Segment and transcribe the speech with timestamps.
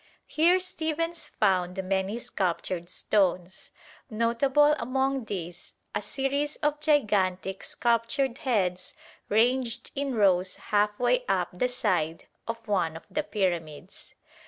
[0.25, 3.69] Here Stephens found many sculptured stones,
[4.09, 8.95] notable among these a series of gigantic sculptured heads
[9.29, 14.15] ranged in rows half way up the side of one of the pyramids.